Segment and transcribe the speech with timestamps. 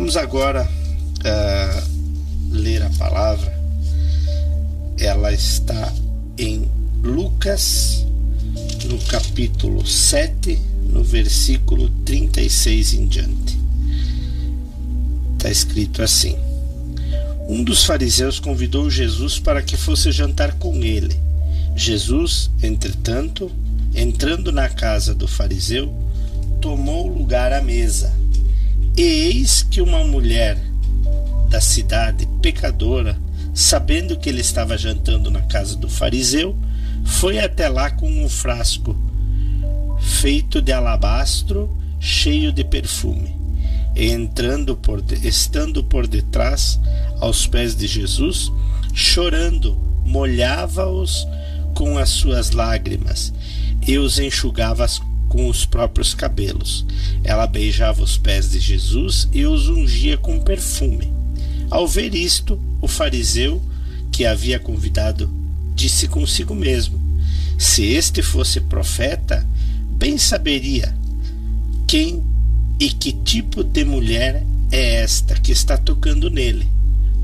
[0.00, 3.54] Vamos agora uh, ler a palavra.
[4.98, 5.92] Ela está
[6.38, 6.66] em
[7.02, 8.06] Lucas,
[8.86, 10.58] no capítulo 7,
[10.88, 13.58] no versículo 36 em diante.
[15.36, 16.34] Está escrito assim:
[17.46, 21.14] Um dos fariseus convidou Jesus para que fosse jantar com ele.
[21.76, 23.52] Jesus, entretanto,
[23.94, 25.92] entrando na casa do fariseu,
[26.58, 28.18] tomou lugar à mesa.
[28.96, 30.58] E eis que uma mulher
[31.48, 33.18] da cidade, pecadora,
[33.54, 36.56] sabendo que ele estava jantando na casa do fariseu,
[37.04, 38.96] foi até lá com um frasco
[40.00, 43.34] feito de alabastro, cheio de perfume.
[43.94, 46.78] E entrando por de, estando por detrás
[47.20, 48.52] aos pés de Jesus,
[48.94, 51.26] chorando, molhava-os
[51.74, 53.32] com as suas lágrimas
[53.86, 54.84] e os enxugava
[55.30, 56.84] com os próprios cabelos.
[57.24, 61.10] Ela beijava os pés de Jesus e os ungia com perfume.
[61.70, 63.62] Ao ver isto, o fariseu
[64.10, 65.30] que havia convidado
[65.74, 67.00] disse consigo mesmo:
[67.56, 69.46] Se este fosse profeta,
[69.92, 70.94] bem saberia
[71.86, 72.22] quem
[72.78, 76.66] e que tipo de mulher é esta que está tocando nele,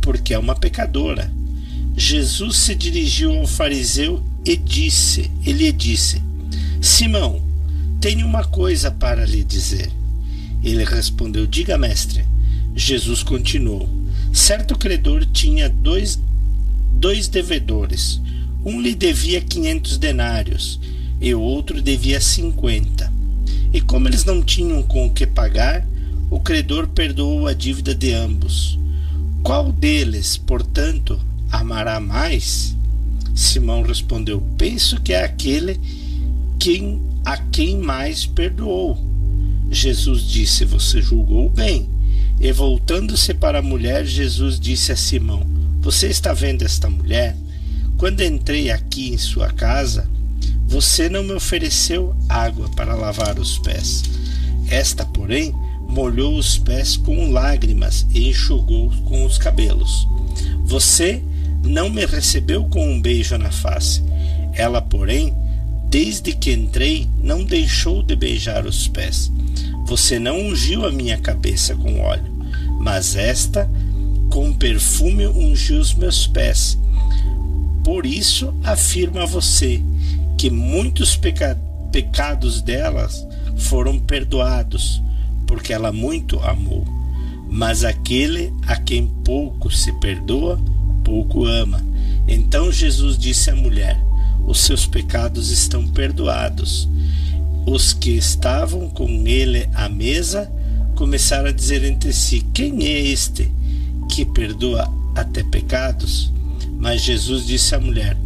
[0.00, 1.30] porque é uma pecadora.
[1.96, 6.22] Jesus se dirigiu ao fariseu e disse: Ele disse:
[6.80, 7.49] Simão,
[8.00, 9.90] tenho uma coisa para lhe dizer.
[10.64, 12.24] Ele respondeu: Diga, mestre.
[12.74, 13.88] Jesus continuou:
[14.32, 16.18] Certo credor tinha dois,
[16.92, 18.20] dois devedores.
[18.64, 20.80] Um lhe devia quinhentos denários
[21.20, 23.12] e o outro devia cinquenta.
[23.72, 25.86] E como eles não tinham com o que pagar,
[26.30, 28.78] o credor perdoou a dívida de ambos.
[29.42, 32.74] Qual deles, portanto, amará mais?
[33.34, 35.78] Simão respondeu: Penso que é aquele
[36.58, 38.98] quem a quem mais perdoou.
[39.70, 41.88] Jesus disse: Você julgou bem.
[42.40, 45.46] E voltando-se para a mulher, Jesus disse a Simão:
[45.80, 47.36] Você está vendo esta mulher?
[47.96, 50.08] Quando entrei aqui em sua casa,
[50.66, 54.02] você não me ofereceu água para lavar os pés.
[54.68, 55.52] Esta, porém,
[55.88, 60.08] molhou os pés com lágrimas e enxugou com os cabelos.
[60.64, 61.22] Você
[61.64, 64.02] não me recebeu com um beijo na face.
[64.54, 65.34] Ela, porém,
[65.90, 69.30] Desde que entrei, não deixou de beijar os pés.
[69.86, 72.32] Você não ungiu a minha cabeça com óleo,
[72.78, 73.68] mas esta
[74.30, 76.78] com perfume ungiu os meus pés.
[77.82, 79.82] Por isso afirma você
[80.38, 83.26] que muitos peca pecados delas
[83.56, 85.02] foram perdoados,
[85.44, 86.86] porque ela muito amou.
[87.48, 90.56] Mas aquele a quem pouco se perdoa,
[91.02, 91.84] pouco ama.
[92.28, 94.00] Então Jesus disse à mulher:
[94.50, 96.88] os seus pecados estão perdoados.
[97.64, 100.50] Os que estavam com ele à mesa
[100.96, 103.50] começaram a dizer entre si: Quem é este
[104.08, 106.32] que perdoa até pecados?
[106.76, 108.16] Mas Jesus disse à mulher: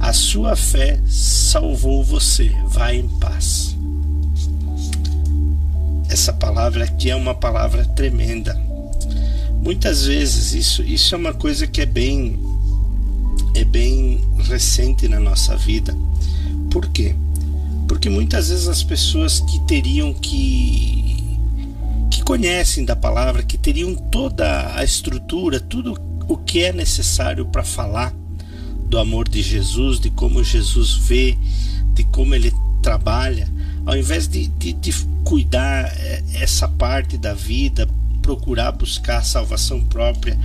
[0.00, 3.76] A sua fé salvou você, vá em paz.
[6.08, 8.60] Essa palavra aqui é uma palavra tremenda.
[9.62, 12.36] Muitas vezes isso, isso é uma coisa que é bem
[13.54, 15.96] é bem recente na nossa vida.
[16.70, 17.14] Por quê?
[17.86, 21.38] Porque muitas vezes as pessoas que teriam que
[22.10, 27.62] que conhecem da palavra, que teriam toda a estrutura, tudo o que é necessário para
[27.62, 28.14] falar
[28.88, 31.36] do amor de Jesus, de como Jesus vê,
[31.94, 33.48] de como ele trabalha,
[33.84, 34.92] ao invés de, de, de
[35.24, 37.88] cuidar eh, essa parte da vida,
[38.28, 40.38] procurar buscar a salvação própria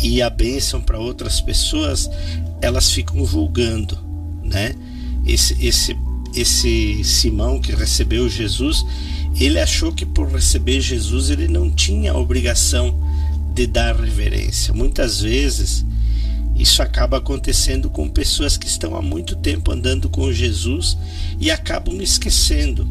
[0.00, 2.08] e a bênção para outras pessoas,
[2.60, 3.98] elas ficam julgando,
[4.40, 4.72] né?
[5.26, 5.96] Esse, esse,
[6.32, 8.86] esse Simão que recebeu Jesus,
[9.40, 12.96] ele achou que por receber Jesus ele não tinha a obrigação
[13.52, 14.72] de dar reverência.
[14.72, 15.84] Muitas vezes
[16.54, 20.96] isso acaba acontecendo com pessoas que estão há muito tempo andando com Jesus
[21.40, 22.86] e acabam esquecendo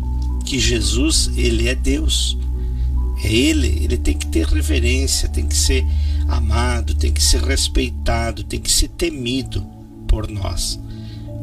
[0.46, 2.38] que Jesus, ele é Deus.
[3.24, 5.86] Ele, ele tem que ter reverência, tem que ser
[6.28, 9.66] amado, tem que ser respeitado, tem que ser temido
[10.08, 10.80] por nós.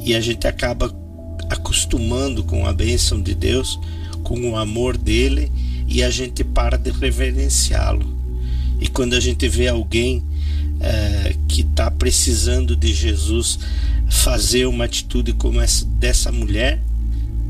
[0.05, 0.95] E a gente acaba
[1.49, 3.79] acostumando com a bênção de Deus,
[4.23, 5.51] com o amor dele,
[5.87, 8.07] e a gente para de reverenciá-lo.
[8.81, 10.23] E quando a gente vê alguém
[10.81, 13.59] é, que está precisando de Jesus
[14.09, 16.83] fazer uma atitude como essa dessa mulher,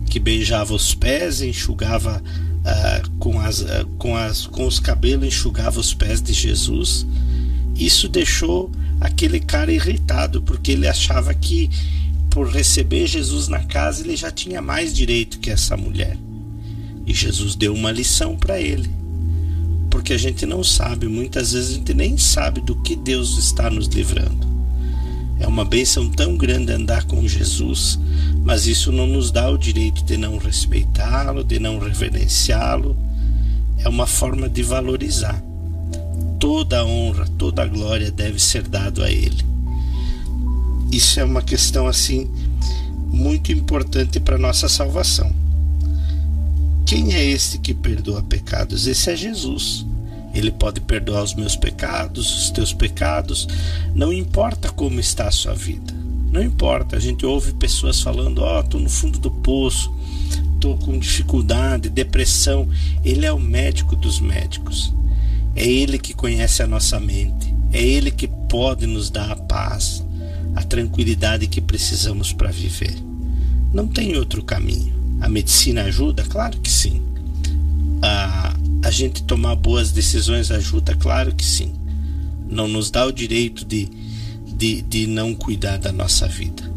[0.07, 2.23] que beijava os pés, enxugava
[2.71, 7.07] uh, com, as, uh, com, as, com os cabelos, enxugava os pés de Jesus,
[7.77, 8.71] isso deixou
[9.01, 11.71] aquele cara irritado, porque ele achava que
[12.31, 16.17] por receber Jesus na casa ele já tinha mais direito que essa mulher.
[17.07, 18.91] E Jesus deu uma lição para ele.
[19.91, 23.69] porque a gente não sabe, muitas vezes a gente nem sabe do que Deus está
[23.69, 24.50] nos livrando.
[25.41, 27.99] É uma bênção tão grande andar com Jesus,
[28.45, 32.95] mas isso não nos dá o direito de não respeitá-lo, de não reverenciá-lo.
[33.79, 35.43] É uma forma de valorizar.
[36.39, 39.43] Toda a honra, toda a glória deve ser dado a Ele.
[40.93, 42.31] Isso é uma questão assim
[43.11, 45.35] muito importante para nossa salvação.
[46.85, 48.87] Quem é este que perdoa pecados?
[48.87, 49.87] Esse é Jesus.
[50.35, 53.49] Ele pode perdoar os meus pecados, os teus pecados,
[53.95, 55.93] não importa como está a sua vida.
[56.31, 59.93] Não importa, a gente ouve pessoas falando: Ó, oh, estou no fundo do poço,
[60.55, 62.69] estou com dificuldade, depressão.
[63.05, 64.95] Ele é o médico dos médicos.
[65.57, 67.53] É Ele que conhece a nossa mente.
[67.73, 70.05] É Ele que pode nos dar a paz,
[70.55, 72.97] a tranquilidade que precisamos para viver.
[73.73, 74.93] Não tem outro caminho.
[75.21, 76.23] A medicina ajuda?
[76.25, 77.03] Claro que sim.
[78.91, 80.97] A, gente tomar boas decisões ajuda?
[80.97, 81.73] Claro que sim.
[82.51, 83.89] Não nos dá o direito de,
[84.49, 86.69] de, de não cuidar da nossa vida.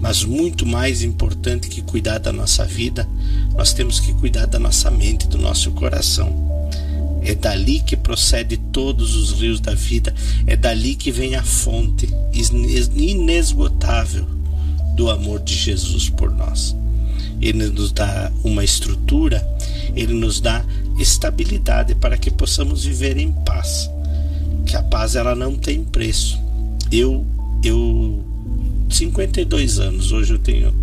[0.00, 3.08] Mas muito mais importante que cuidar da nossa vida,
[3.54, 6.34] nós temos que cuidar da nossa mente, do nosso coração.
[7.22, 10.12] É dali que procede todos os rios da vida,
[10.48, 12.08] é dali que vem a fonte
[12.96, 14.26] inesgotável
[14.96, 16.74] do amor de Jesus por nós
[17.42, 19.44] ele nos dá uma estrutura,
[19.96, 20.64] ele nos dá
[20.98, 23.90] estabilidade para que possamos viver em paz.
[24.66, 26.38] Que a paz ela não tem preço.
[26.90, 27.26] Eu
[27.64, 28.24] eu
[28.90, 30.74] 52 anos, hoje eu tenho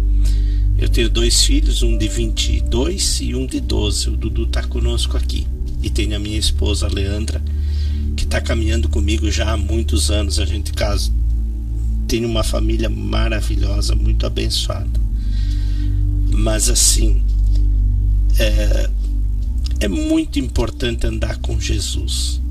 [0.78, 4.10] eu tenho dois filhos, um de 22 e um de 12.
[4.10, 5.46] O Dudu está conosco aqui.
[5.84, 7.42] E tenho a minha esposa Leandra,
[8.16, 10.40] que está caminhando comigo já há muitos anos.
[10.40, 11.12] A gente casa,
[12.08, 14.90] tem uma família maravilhosa, muito abençoada.
[16.32, 17.22] Mas assim,
[18.38, 18.90] é,
[19.80, 22.42] é muito importante andar com Jesus,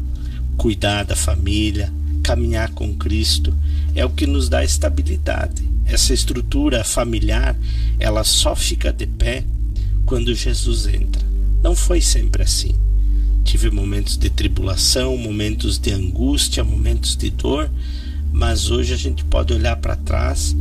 [0.57, 1.93] cuidar da família,
[2.23, 3.55] caminhar com Cristo,
[3.95, 5.63] é o que nos dá estabilidade.
[5.85, 7.57] Essa estrutura familiar,
[7.99, 9.45] ela só fica de pé
[10.07, 11.23] quando Jesus entra.
[11.63, 12.75] Não foi sempre assim.
[13.45, 17.71] Tive momentos de tribulação, momentos de angústia, momentos de dor,
[18.33, 20.57] mas hoje a gente pode olhar para trás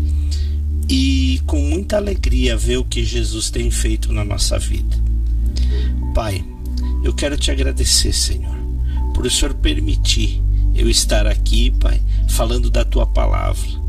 [0.90, 4.98] e com muita alegria ver o que Jesus tem feito na nossa vida.
[6.14, 6.44] Pai,
[7.04, 8.56] eu quero te agradecer, Senhor,
[9.14, 10.42] por o Senhor permitir
[10.76, 13.88] eu estar aqui, Pai, falando da tua palavra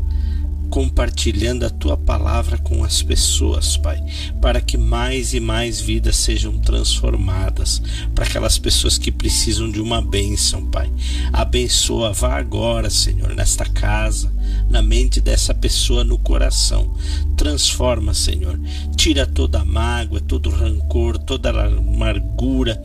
[0.69, 4.01] compartilhando a tua palavra com as pessoas, Pai,
[4.41, 7.81] para que mais e mais vidas sejam transformadas,
[8.13, 10.91] para aquelas pessoas que precisam de uma bênção, Pai.
[11.33, 14.31] Abençoa, vá agora, Senhor, nesta casa,
[14.69, 16.93] na mente dessa pessoa, no coração.
[17.35, 18.59] Transforma, Senhor.
[18.95, 22.75] Tira toda a mágoa, todo o rancor, toda a amargura,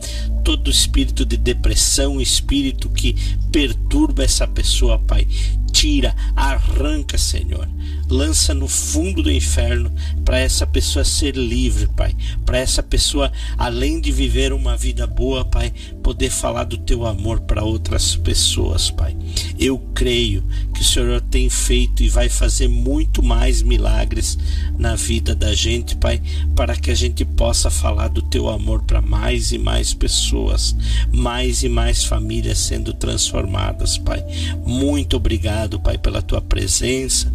[0.43, 3.15] todo espírito de depressão, espírito que
[3.51, 5.27] perturba essa pessoa, Pai
[5.75, 7.67] tira, arranca, Senhor.
[8.09, 9.91] Lança no fundo do inferno
[10.23, 12.15] para essa pessoa ser livre, Pai.
[12.45, 15.73] Para essa pessoa, além de viver uma vida boa, Pai,
[16.03, 19.15] poder falar do teu amor para outras pessoas, Pai.
[19.57, 20.43] Eu creio
[20.73, 24.37] que o Senhor tem feito e vai fazer muito mais milagres
[24.77, 26.21] na vida da gente, Pai,
[26.55, 30.75] para que a gente possa falar do teu amor para mais e mais pessoas,
[31.11, 34.23] mais e mais famílias sendo transformadas, Pai.
[34.65, 37.31] Muito obrigado Pai, pela tua presença.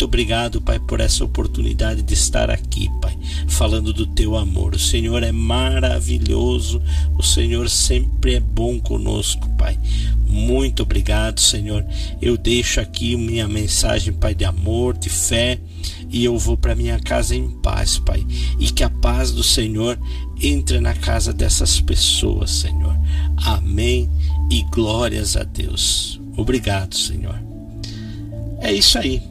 [0.00, 3.14] Muito obrigado, Pai, por essa oportunidade de estar aqui, Pai,
[3.46, 4.74] falando do teu amor.
[4.74, 6.80] O Senhor é maravilhoso.
[7.18, 9.78] O Senhor sempre é bom conosco, Pai.
[10.26, 11.84] Muito obrigado, Senhor.
[12.18, 15.60] Eu deixo aqui minha mensagem, Pai, de amor, de fé,
[16.08, 18.26] e eu vou para minha casa em paz, Pai.
[18.58, 19.98] E que a paz do Senhor
[20.40, 22.96] entre na casa dessas pessoas, Senhor.
[23.36, 24.08] Amém
[24.50, 26.18] e glórias a Deus.
[26.38, 27.38] Obrigado, Senhor.
[28.62, 29.29] É isso aí.